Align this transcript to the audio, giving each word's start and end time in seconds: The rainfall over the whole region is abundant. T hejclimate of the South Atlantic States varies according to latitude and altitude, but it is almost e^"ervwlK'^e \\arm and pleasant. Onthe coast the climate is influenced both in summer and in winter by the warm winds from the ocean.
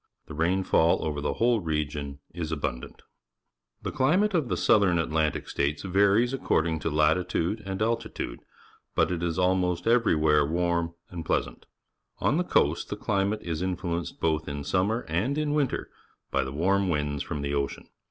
The 0.25 0.33
rainfall 0.33 1.05
over 1.05 1.21
the 1.21 1.33
whole 1.35 1.59
region 1.59 2.21
is 2.33 2.51
abundant. 2.51 3.03
T 3.83 3.91
hejclimate 3.91 4.33
of 4.33 4.49
the 4.49 4.57
South 4.57 4.81
Atlantic 4.81 5.47
States 5.47 5.83
varies 5.83 6.33
according 6.33 6.79
to 6.79 6.89
latitude 6.89 7.61
and 7.67 7.79
altitude, 7.83 8.39
but 8.95 9.11
it 9.11 9.21
is 9.21 9.37
almost 9.37 9.85
e^"ervwlK'^e 9.85 10.59
\\arm 10.71 10.95
and 11.11 11.23
pleasant. 11.23 11.67
Onthe 12.19 12.49
coast 12.49 12.89
the 12.89 12.95
climate 12.97 13.43
is 13.43 13.61
influenced 13.61 14.19
both 14.19 14.47
in 14.47 14.63
summer 14.63 15.05
and 15.07 15.37
in 15.37 15.53
winter 15.53 15.91
by 16.31 16.43
the 16.43 16.51
warm 16.51 16.89
winds 16.89 17.21
from 17.21 17.43
the 17.43 17.53
ocean. 17.53 17.87